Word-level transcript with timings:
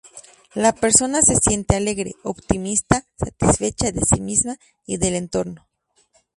La 0.55 0.73
persona 0.73 1.21
se 1.21 1.35
siente 1.35 1.75
alegre, 1.75 2.15
optimista, 2.23 3.05
satisfecha 3.19 3.91
de 3.91 4.01
sí 4.03 4.19
misma 4.19 4.57
y 4.83 4.97
del 4.97 5.13
entorno. 5.13 5.67